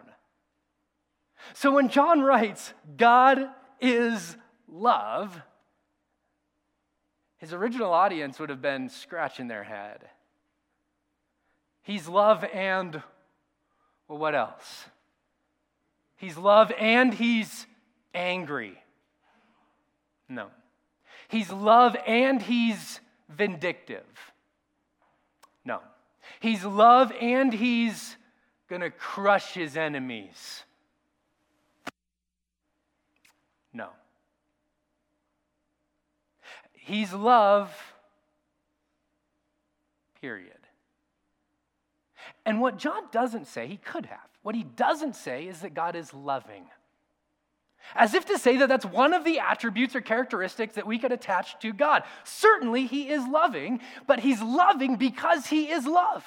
[1.53, 3.49] So when John writes, God
[3.79, 4.35] is
[4.67, 5.39] love,
[7.37, 10.01] his original audience would have been scratching their head.
[11.83, 13.01] He's love and,
[14.07, 14.85] well, what else?
[16.17, 17.65] He's love and he's
[18.13, 18.80] angry.
[20.31, 20.47] No.
[21.27, 24.05] He's love and he's vindictive.
[25.65, 25.81] No.
[26.39, 28.15] He's love and he's
[28.69, 30.63] going to crush his enemies.
[33.73, 33.89] No.
[36.71, 37.75] He's love,
[40.21, 40.53] period.
[42.45, 44.19] And what John doesn't say, he could have.
[44.43, 46.65] What he doesn't say is that God is loving.
[47.95, 51.11] As if to say that that's one of the attributes or characteristics that we could
[51.11, 52.03] attach to God.
[52.23, 56.25] Certainly, he is loving, but he's loving because he is love.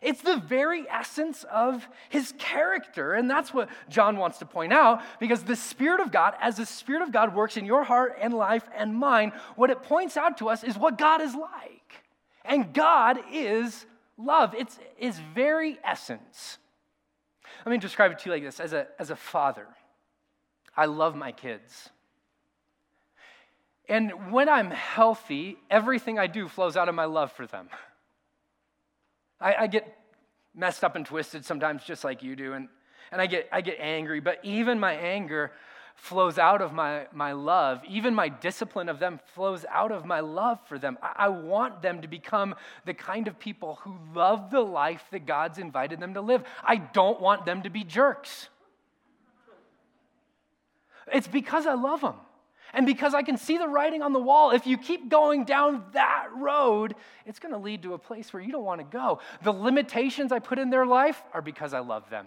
[0.00, 3.14] It's the very essence of his character.
[3.14, 6.66] And that's what John wants to point out because the Spirit of God, as the
[6.66, 10.38] Spirit of God works in your heart and life and mine, what it points out
[10.38, 12.04] to us is what God is like.
[12.44, 16.58] And God is love, it's his very essence.
[17.64, 19.66] Let me describe it to you like this as a, as a father,
[20.78, 21.90] I love my kids.
[23.88, 27.68] And when I'm healthy, everything I do flows out of my love for them.
[29.40, 29.92] I, I, get
[30.54, 32.68] messed up and twisted sometimes, just like you do, and,
[33.10, 35.50] and I, get, I get angry, but even my anger
[35.96, 37.82] flows out of my, my love.
[37.88, 40.96] Even my discipline of them flows out of my love for them.
[41.02, 45.26] I, I want them to become the kind of people who love the life that
[45.26, 46.44] God's invited them to live.
[46.62, 48.48] I don't want them to be jerks.
[51.12, 52.14] It's because I love them.
[52.74, 55.84] And because I can see the writing on the wall, if you keep going down
[55.92, 56.94] that road,
[57.24, 59.20] it's going to lead to a place where you don't want to go.
[59.42, 62.26] The limitations I put in their life are because I love them.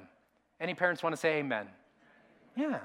[0.60, 1.68] Any parents want to say amen?
[2.56, 2.80] Yeah.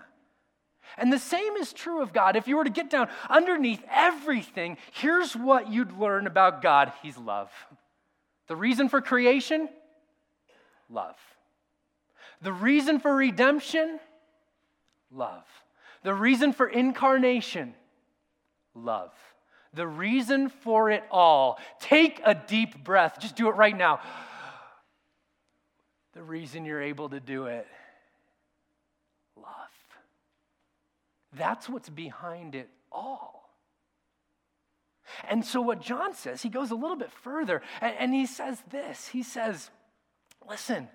[0.98, 2.36] And the same is true of God.
[2.36, 7.16] If you were to get down underneath everything, here's what you'd learn about God He's
[7.16, 7.50] love.
[8.48, 9.68] The reason for creation?
[10.88, 11.16] Love.
[12.42, 13.98] The reason for redemption?
[15.10, 15.44] Love.
[16.06, 17.74] The reason for incarnation,
[18.76, 19.12] love.
[19.74, 21.58] The reason for it all.
[21.80, 23.18] Take a deep breath.
[23.18, 23.98] Just do it right now.
[26.12, 27.66] The reason you're able to do it,
[29.36, 29.46] love.
[31.32, 33.50] That's what's behind it all.
[35.28, 38.62] And so, what John says, he goes a little bit further and, and he says
[38.70, 39.70] this He says,
[40.48, 40.86] Listen,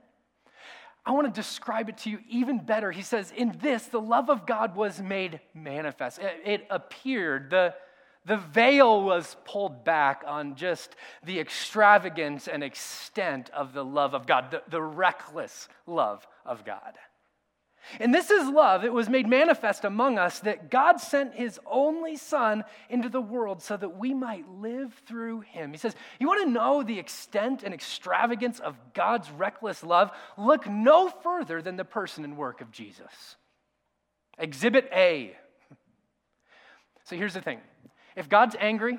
[1.06, 2.92] I want to describe it to you even better.
[2.92, 6.20] He says, In this, the love of God was made manifest.
[6.20, 7.50] It, it, appeared.
[7.50, 7.74] The,
[8.26, 14.28] the veil was pulled back on just the extravagance and extent of the love of
[14.28, 16.94] God, the, the reckless love of God.
[18.00, 18.84] And this is love.
[18.84, 23.62] It was made manifest among us that God sent his only Son into the world
[23.62, 25.72] so that we might live through him.
[25.72, 30.12] He says, You want to know the extent and extravagance of God's reckless love?
[30.38, 33.36] Look no further than the person and work of Jesus.
[34.38, 35.36] Exhibit A.
[37.06, 37.60] So here's the thing
[38.16, 38.98] if God's angry,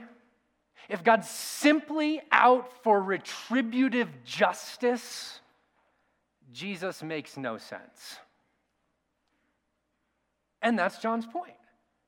[0.89, 5.41] if God's simply out for retributive justice,
[6.53, 8.19] Jesus makes no sense.
[10.63, 11.55] And that's John's point.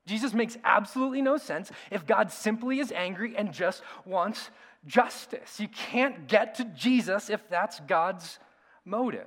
[0.07, 4.49] Jesus makes absolutely no sense if God simply is angry and just wants
[4.85, 5.59] justice.
[5.59, 8.39] You can't get to Jesus if that's God's
[8.85, 9.25] motive.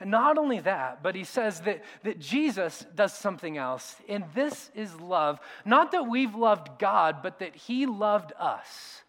[0.00, 3.96] And not only that, but he says that, that Jesus does something else.
[4.08, 5.40] And this is love.
[5.64, 9.02] Not that we've loved God, but that he loved us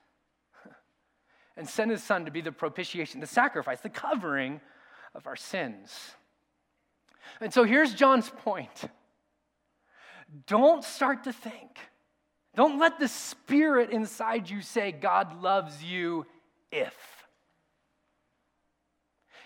[1.58, 4.62] and sent his son to be the propitiation, the sacrifice, the covering
[5.13, 6.12] of our sins.
[7.42, 8.86] And so here's John's point
[10.46, 11.80] don't start to think.
[12.56, 16.26] Don't let the spirit inside you say, God loves you
[16.72, 16.96] if.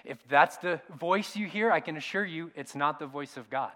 [0.05, 3.49] If that's the voice you hear, I can assure you it's not the voice of
[3.49, 3.73] God.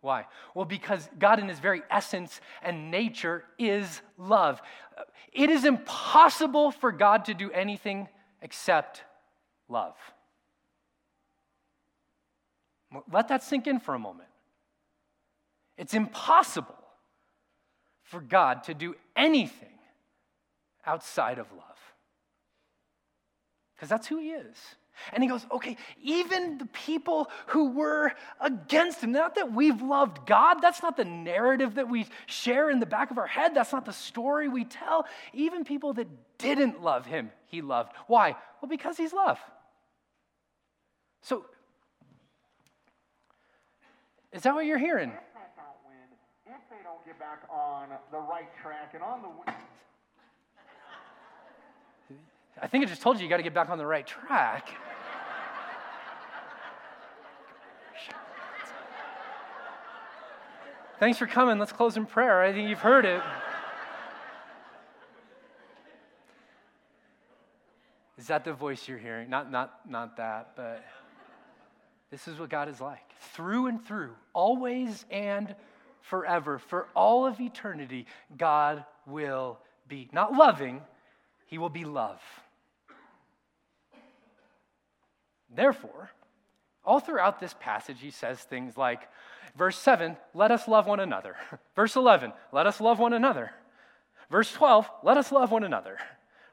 [0.00, 0.26] Why?
[0.54, 4.62] Well, because God, in his very essence and nature, is love.
[5.32, 8.08] It is impossible for God to do anything
[8.40, 9.02] except
[9.68, 9.96] love.
[13.10, 14.28] Let that sink in for a moment.
[15.76, 16.74] It's impossible
[18.02, 19.68] for God to do anything
[20.86, 21.62] outside of love.
[23.74, 24.56] Because that's who He is.
[25.12, 30.26] And he goes, okay, even the people who were against him, not that we've loved
[30.26, 33.72] God, that's not the narrative that we share in the back of our head, that's
[33.72, 35.06] not the story we tell.
[35.32, 37.92] Even people that didn't love him, he loved.
[38.06, 38.36] Why?
[38.60, 39.38] Well, because he's love.
[41.22, 41.44] So,
[44.36, 45.10] is that what you're hearing?
[46.46, 49.28] If they don't get back on the right track and on the.
[52.60, 54.68] I think I just told you you got to get back on the right track.
[61.00, 61.58] Thanks for coming.
[61.58, 62.42] Let's close in prayer.
[62.42, 63.22] I think you've heard it.
[68.18, 69.30] Is that the voice you're hearing?
[69.30, 70.84] Not, not, not that, but
[72.10, 73.02] this is what God is like.
[73.34, 75.54] Through and through, always and
[76.00, 80.82] forever, for all of eternity, God will be not loving,
[81.46, 82.20] He will be love.
[85.54, 86.10] Therefore,
[86.84, 89.08] all throughout this passage, he says things like,
[89.56, 91.36] verse 7, let us love one another.
[91.74, 93.50] Verse 11, let us love one another.
[94.30, 95.98] Verse 12, let us love one another.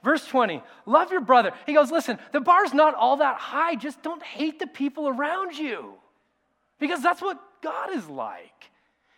[0.03, 1.53] Verse 20, love your brother.
[1.65, 3.75] He goes, listen, the bar's not all that high.
[3.75, 5.93] Just don't hate the people around you.
[6.77, 8.69] Because that's what God is like.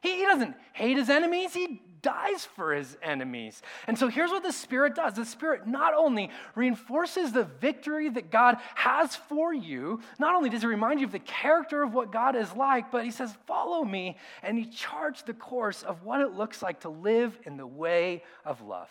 [0.02, 3.64] He, he doesn't hate his enemies, he dies for his enemies.
[3.88, 8.30] And so here's what the Spirit does the Spirit not only reinforces the victory that
[8.30, 12.12] God has for you, not only does he remind you of the character of what
[12.12, 14.18] God is like, but he says, Follow me.
[14.44, 18.22] And he charts the course of what it looks like to live in the way
[18.46, 18.90] of love.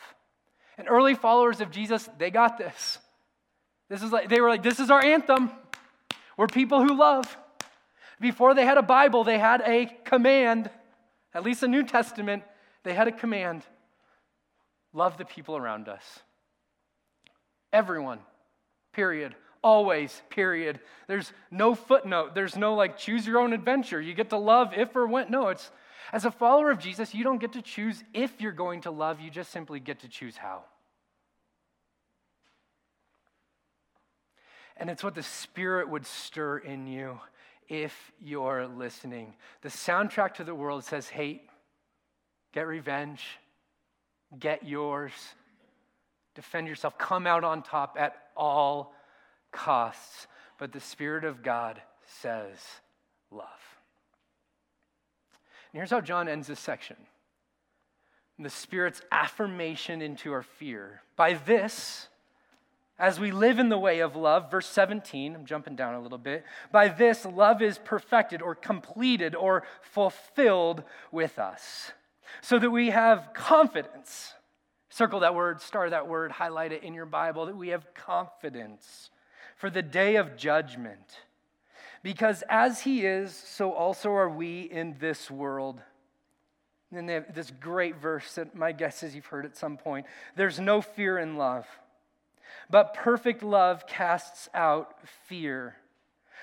[0.78, 2.98] And early followers of Jesus, they got this.
[3.88, 5.50] This is like, they were like, This is our anthem.
[6.36, 7.36] We're people who love.
[8.20, 10.70] Before they had a Bible, they had a command,
[11.32, 12.42] at least a New Testament
[12.84, 13.62] they had a command
[14.92, 16.20] love the people around us.
[17.72, 18.20] Everyone,
[18.92, 19.34] period.
[19.62, 20.78] Always, period.
[21.08, 22.34] There's no footnote.
[22.34, 24.00] There's no like choose your own adventure.
[24.00, 25.30] You get to love if or when.
[25.30, 25.70] No, it's
[26.14, 29.20] as a follower of Jesus, you don't get to choose if you're going to love,
[29.20, 30.62] you just simply get to choose how.
[34.76, 37.18] And it's what the Spirit would stir in you
[37.68, 39.34] if you're listening.
[39.62, 41.42] The soundtrack to the world says hate,
[42.52, 43.24] Get revenge.
[44.38, 45.10] Get yours.
[46.36, 46.96] Defend yourself.
[46.96, 48.94] Come out on top at all
[49.50, 50.28] costs.
[50.60, 51.82] But the Spirit of God
[52.20, 52.60] says.
[55.74, 56.96] And here's how John ends this section
[58.38, 61.02] the Spirit's affirmation into our fear.
[61.16, 62.08] By this,
[62.96, 66.18] as we live in the way of love, verse 17, I'm jumping down a little
[66.18, 66.44] bit.
[66.70, 71.90] By this, love is perfected or completed or fulfilled with us
[72.40, 74.34] so that we have confidence.
[74.90, 79.10] Circle that word, star that word, highlight it in your Bible, that we have confidence
[79.56, 81.18] for the day of judgment.
[82.04, 85.80] Because as he is, so also are we in this world.
[86.92, 90.60] And then this great verse that my guess is you've heard at some point there's
[90.60, 91.66] no fear in love,
[92.68, 94.94] but perfect love casts out
[95.26, 95.76] fear.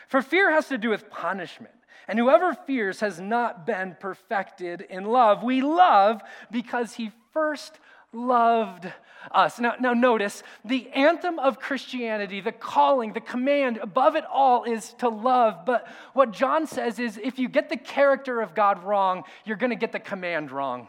[0.07, 1.75] For fear has to do with punishment.
[2.07, 5.43] And whoever fears has not been perfected in love.
[5.43, 7.79] We love because he first
[8.13, 8.91] loved
[9.31, 9.59] us.
[9.59, 14.93] Now, now notice the anthem of Christianity, the calling, the command above it all is
[14.95, 15.65] to love.
[15.65, 19.69] But what John says is if you get the character of God wrong, you're going
[19.69, 20.87] to get the command wrong.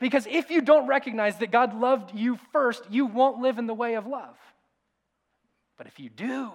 [0.00, 3.74] Because if you don't recognize that God loved you first, you won't live in the
[3.74, 4.36] way of love.
[5.76, 6.52] But if you do,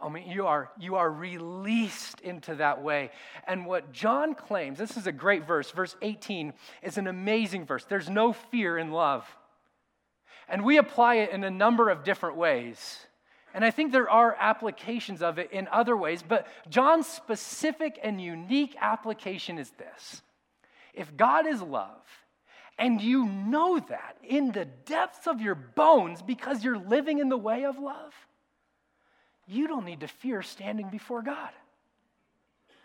[0.00, 3.10] I mean, you are, you are released into that way.
[3.46, 7.84] And what John claims, this is a great verse, verse 18 is an amazing verse.
[7.84, 9.26] There's no fear in love.
[10.48, 13.06] And we apply it in a number of different ways.
[13.54, 18.20] And I think there are applications of it in other ways, but John's specific and
[18.20, 20.22] unique application is this
[20.94, 22.04] If God is love,
[22.78, 27.36] and you know that in the depths of your bones because you're living in the
[27.36, 28.14] way of love,
[29.48, 31.50] you don't need to fear standing before God.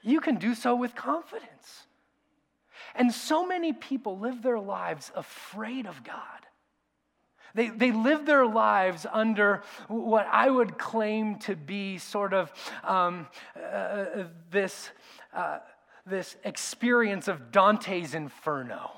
[0.01, 1.87] You can do so with confidence.
[2.95, 6.17] And so many people live their lives afraid of God.
[7.55, 12.51] They, they live their lives under what I would claim to be sort of
[12.83, 14.05] um, uh,
[14.49, 14.89] this,
[15.33, 15.59] uh,
[16.05, 18.91] this experience of Dante's Inferno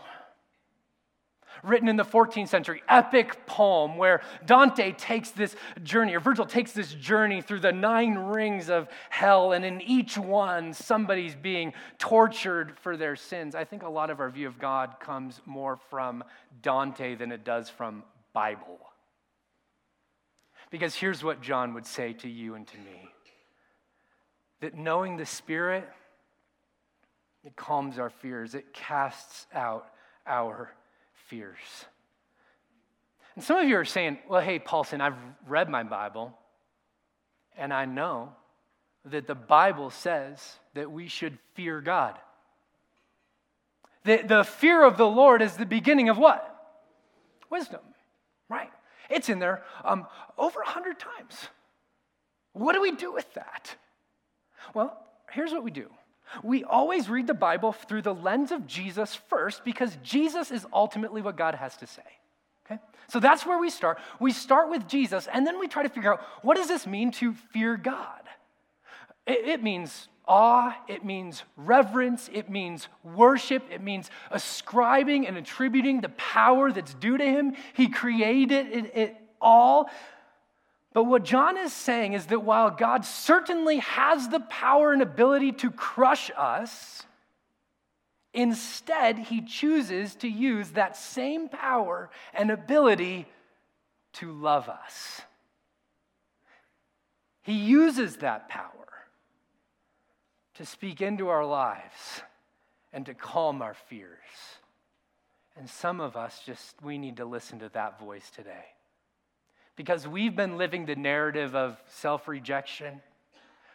[1.66, 6.72] written in the 14th century, epic poem where Dante takes this journey, or Virgil takes
[6.72, 12.78] this journey through the nine rings of hell, and in each one, somebody's being tortured
[12.80, 13.56] for their sins.
[13.56, 16.24] I think a lot of our view of God comes more from
[16.62, 18.04] Dante than it does from
[18.34, 18.80] Bible.
[20.70, 23.10] Because here's what John would say to you and to me
[24.62, 25.88] that knowing the Spirit,
[27.44, 29.88] it calms our fears, it casts out
[30.26, 30.72] our
[31.28, 31.86] fears.
[33.36, 35.18] And some of you are saying, well, hey, Paulson, I've
[35.48, 36.34] read my Bible,
[37.58, 38.34] and I know
[39.06, 42.18] that the Bible says that we should fear God.
[44.04, 46.52] The, the fear of the Lord is the beginning of what?
[47.50, 47.82] Wisdom,
[48.50, 48.70] right?
[49.10, 50.08] It's in there um,
[50.38, 51.36] over a hundred times.
[52.54, 53.76] What do we do with that?
[54.74, 54.98] Well,
[55.32, 55.90] here's what we do.
[56.44, 61.22] We always read the Bible through the lens of Jesus first because Jesus is ultimately
[61.22, 62.02] what God has to say.
[62.66, 62.82] Okay?
[63.08, 64.00] So that's where we start.
[64.20, 67.12] We start with Jesus and then we try to figure out what does this mean
[67.14, 68.22] to fear God?
[69.26, 76.02] It, it means awe, it means reverence, it means worship, it means ascribing and attributing
[76.02, 77.56] the power that's due to Him.
[77.74, 79.90] He created it, it all.
[80.96, 85.52] But what John is saying is that while God certainly has the power and ability
[85.52, 87.04] to crush us,
[88.34, 93.28] instead he chooses to use that same power and ability
[94.14, 95.20] to love us.
[97.42, 98.88] He uses that power
[100.54, 102.22] to speak into our lives
[102.94, 104.10] and to calm our fears.
[105.58, 108.75] And some of us just, we need to listen to that voice today.
[109.76, 113.02] Because we've been living the narrative of self rejection,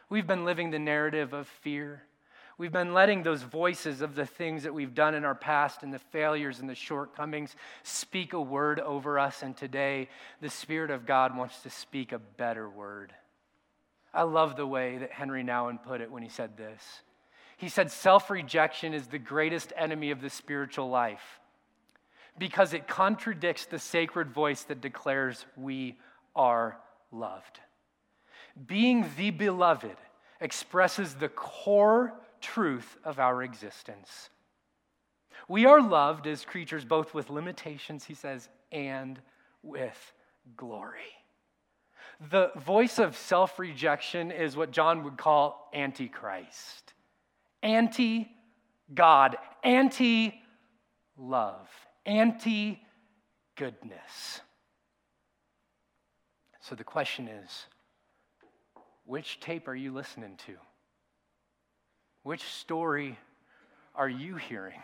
[0.09, 2.03] we've been living the narrative of fear.
[2.57, 5.95] We've been letting those voices of the things that we've done in our past and
[5.95, 9.43] the failures and the shortcomings speak a word over us.
[9.43, 10.11] And today,
[10.43, 13.15] the Spirit of God wants to speak a better word.
[14.13, 16.83] I love the way that Henry Nouwen put it when he said this.
[17.57, 21.41] He said, Self rejection is the greatest enemy of the spiritual life
[22.41, 25.99] because it contradicts the sacred voice that declares we
[26.35, 26.79] are
[27.13, 27.61] loved.
[28.67, 29.97] Being the beloved
[30.41, 34.31] expresses the core truth of our existence.
[35.49, 39.21] We are loved as creatures both with limitations, he says, and
[39.63, 40.13] with
[40.57, 41.13] glory.
[42.31, 46.95] The voice of self rejection is what John would call antichrist,
[47.63, 48.31] anti
[48.95, 50.41] God, anti
[51.19, 51.69] love,
[52.11, 52.81] anti
[53.57, 54.41] goodness.
[56.61, 57.67] So the question is
[59.05, 60.55] which tape are you listening to?
[62.23, 63.19] Which story
[63.95, 64.81] are you hearing?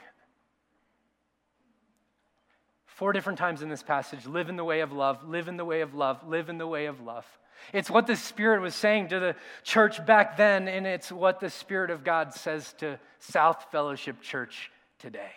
[2.86, 5.64] Four different times in this passage live in the way of love, live in the
[5.64, 7.26] way of love, live in the way of love.
[7.72, 11.50] It's what the Spirit was saying to the church back then, and it's what the
[11.50, 15.32] Spirit of God says to South Fellowship Church today.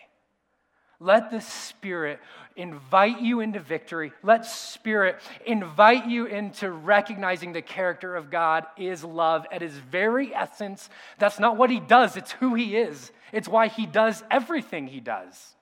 [1.00, 2.20] Let the Spirit
[2.56, 4.12] invite you into victory.
[4.22, 10.36] Let Spirit invite you into recognizing the character of God is love at his very
[10.36, 10.90] essence.
[11.18, 13.12] That's not what he does, it's who he is.
[13.32, 15.56] It's why he does everything he does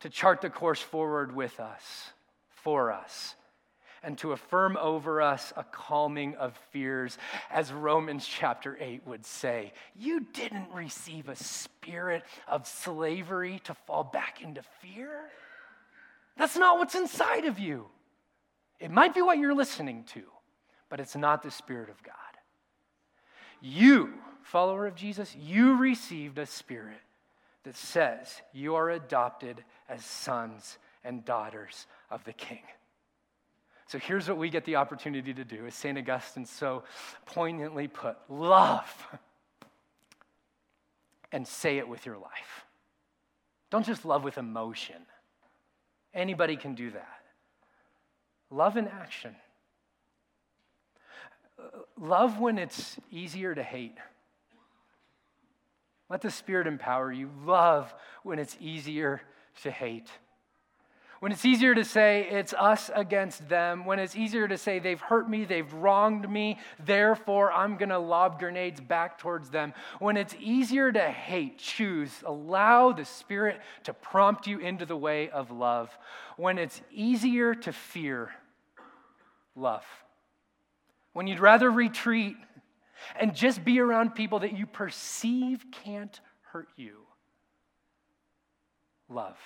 [0.00, 2.10] to chart the course forward with us,
[2.48, 3.34] for us,
[4.02, 7.18] and to affirm over us a calming of fears,
[7.50, 9.72] as Romans chapter 8 would say.
[9.96, 15.30] You didn't receive a spirit of slavery to fall back into fear.
[16.36, 17.86] That's not what's inside of you.
[18.78, 20.22] It might be what you're listening to,
[20.88, 22.14] but it's not the Spirit of God.
[23.60, 27.00] You, follower of Jesus, you received a spirit
[27.64, 32.62] that says you are adopted as sons and daughters of the King.
[33.90, 35.98] So here's what we get the opportunity to do, as St.
[35.98, 36.84] Augustine so
[37.26, 39.08] poignantly put love
[41.32, 42.66] and say it with your life.
[43.68, 44.94] Don't just love with emotion.
[46.14, 47.20] Anybody can do that.
[48.48, 49.34] Love in action.
[51.98, 53.98] Love when it's easier to hate.
[56.08, 57.28] Let the Spirit empower you.
[57.44, 59.20] Love when it's easier
[59.64, 60.10] to hate.
[61.20, 65.00] When it's easier to say it's us against them, when it's easier to say they've
[65.00, 69.74] hurt me, they've wronged me, therefore I'm going to lob grenades back towards them.
[69.98, 75.28] When it's easier to hate, choose, allow the Spirit to prompt you into the way
[75.28, 75.90] of love.
[76.38, 78.30] When it's easier to fear,
[79.54, 79.84] love.
[81.12, 82.36] When you'd rather retreat
[83.20, 86.18] and just be around people that you perceive can't
[86.52, 86.96] hurt you,
[89.10, 89.36] love.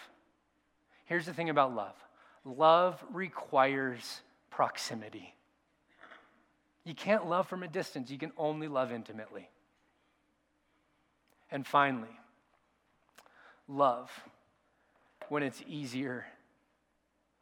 [1.05, 1.95] Here's the thing about love
[2.45, 5.35] love requires proximity.
[6.85, 9.49] You can't love from a distance, you can only love intimately.
[11.51, 12.09] And finally,
[13.69, 14.11] love
[15.29, 16.27] when it's easier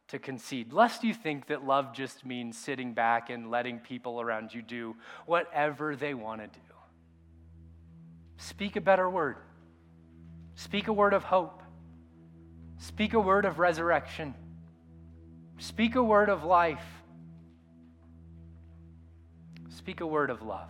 [0.09, 4.53] to concede, lest you think that love just means sitting back and letting people around
[4.53, 4.95] you do
[5.25, 6.75] whatever they want to do.
[8.37, 9.37] Speak a better word.
[10.55, 11.62] Speak a word of hope.
[12.83, 14.35] Speak a word of resurrection.
[15.57, 16.83] Speak a word of life.
[19.69, 20.69] Speak a word of love.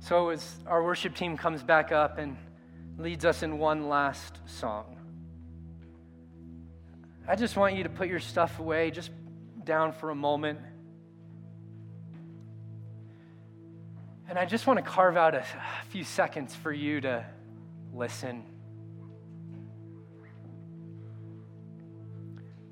[0.00, 2.36] So, as our worship team comes back up and
[2.98, 4.98] leads us in one last song,
[7.26, 9.10] I just want you to put your stuff away, just
[9.64, 10.58] down for a moment.
[14.28, 15.46] And I just want to carve out a
[15.88, 17.24] few seconds for you to
[17.92, 18.44] listen.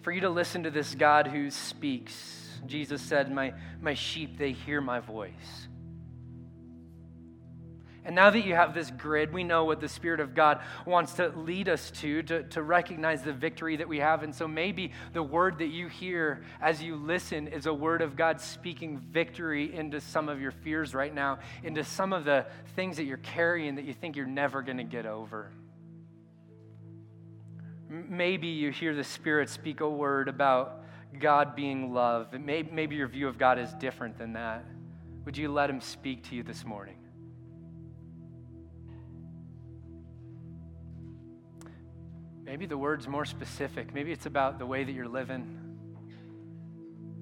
[0.03, 2.61] For you to listen to this God who speaks.
[2.67, 5.69] Jesus said, My, my sheep, they hear my voice.
[8.05, 11.13] And now that you have this grid, we know what the Spirit of God wants
[11.15, 14.23] to lead us to, to, to recognize the victory that we have.
[14.23, 18.17] And so maybe the word that you hear as you listen is a word of
[18.17, 22.97] God speaking victory into some of your fears right now, into some of the things
[22.97, 25.51] that you're carrying that you think you're never going to get over.
[27.91, 30.85] Maybe you hear the Spirit speak a word about
[31.19, 32.33] God being love.
[32.33, 34.65] Maybe your view of God is different than that.
[35.27, 37.00] Would you let Him speak to you this morning?
[42.51, 43.95] Maybe the word's more specific.
[43.95, 45.57] Maybe it's about the way that you're living.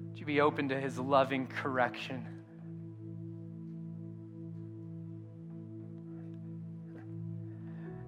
[0.09, 2.25] Would you be open to his loving correction?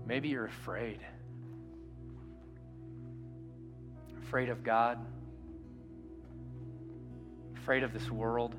[0.08, 1.00] Maybe you're afraid.
[4.24, 4.98] Afraid of God.
[7.56, 8.56] Afraid of this world.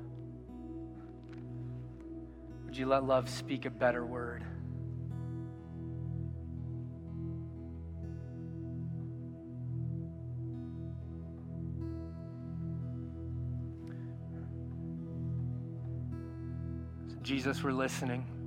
[2.63, 4.45] Would you let love speak a better word?
[17.33, 18.42] Jesus, we're listening.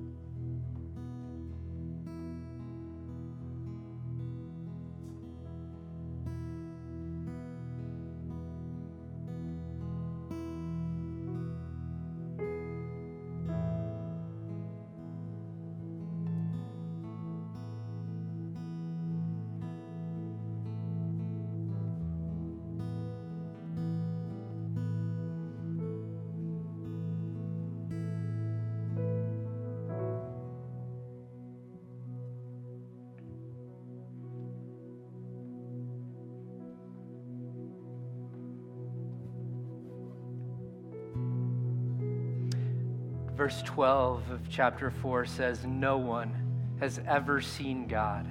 [43.37, 46.34] Verse 12 of chapter 4 says, No one
[46.80, 48.26] has ever seen God.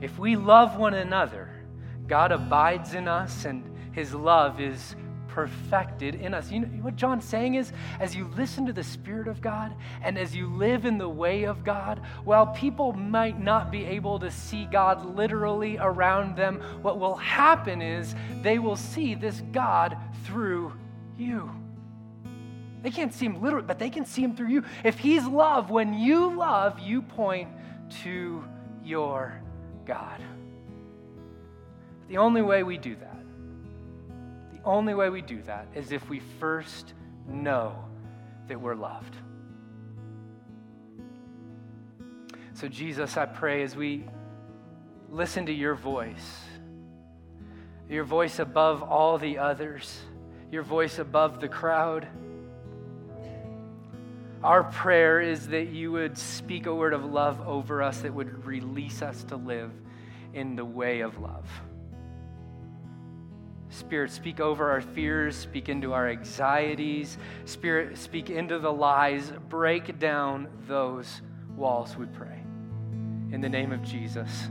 [0.00, 1.50] If we love one another,
[2.06, 4.94] God abides in us and his love is
[5.26, 6.50] perfected in us.
[6.50, 10.16] You know what John's saying is as you listen to the Spirit of God and
[10.16, 14.30] as you live in the way of God, while people might not be able to
[14.30, 20.72] see God literally around them, what will happen is they will see this God through
[21.16, 21.50] you.
[22.82, 24.64] They can't see him literally, but they can see him through you.
[24.84, 27.48] If he's love, when you love, you point
[28.02, 28.44] to
[28.84, 29.40] your
[29.84, 30.20] God.
[32.08, 33.24] The only way we do that,
[34.52, 36.94] the only way we do that is if we first
[37.28, 37.84] know
[38.48, 39.16] that we're loved.
[42.54, 44.04] So, Jesus, I pray as we
[45.08, 46.40] listen to your voice,
[47.88, 50.00] your voice above all the others,
[50.50, 52.06] your voice above the crowd
[54.42, 58.46] our prayer is that you would speak a word of love over us that would
[58.46, 59.70] release us to live
[60.32, 61.46] in the way of love.
[63.68, 67.18] Spirit, speak over our fears, speak into our anxieties.
[67.44, 71.22] Spirit, speak into the lies, break down those
[71.56, 72.42] walls, we pray.
[73.32, 74.48] In the name of Jesus.